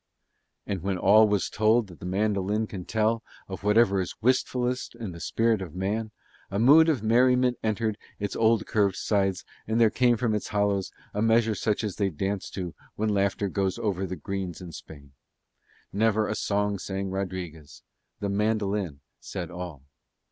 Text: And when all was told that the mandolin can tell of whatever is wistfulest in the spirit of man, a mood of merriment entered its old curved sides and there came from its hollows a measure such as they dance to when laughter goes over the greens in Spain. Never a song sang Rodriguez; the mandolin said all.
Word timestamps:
And 0.65 0.81
when 0.81 0.97
all 0.97 1.27
was 1.27 1.47
told 1.47 1.85
that 1.85 1.99
the 1.99 2.07
mandolin 2.07 2.65
can 2.65 2.85
tell 2.85 3.21
of 3.47 3.63
whatever 3.63 4.01
is 4.01 4.15
wistfulest 4.19 4.95
in 4.95 5.11
the 5.11 5.19
spirit 5.19 5.61
of 5.61 5.75
man, 5.75 6.09
a 6.49 6.57
mood 6.57 6.89
of 6.89 7.03
merriment 7.03 7.57
entered 7.61 7.99
its 8.17 8.35
old 8.35 8.65
curved 8.65 8.95
sides 8.95 9.45
and 9.67 9.79
there 9.79 9.91
came 9.91 10.17
from 10.17 10.33
its 10.33 10.47
hollows 10.47 10.91
a 11.13 11.21
measure 11.21 11.53
such 11.53 11.83
as 11.83 11.97
they 11.97 12.09
dance 12.09 12.49
to 12.49 12.73
when 12.95 13.09
laughter 13.09 13.47
goes 13.47 13.77
over 13.77 14.07
the 14.07 14.15
greens 14.15 14.59
in 14.59 14.71
Spain. 14.71 15.11
Never 15.93 16.27
a 16.27 16.33
song 16.33 16.79
sang 16.79 17.11
Rodriguez; 17.11 17.83
the 18.19 18.29
mandolin 18.29 19.01
said 19.19 19.51
all. 19.51 19.83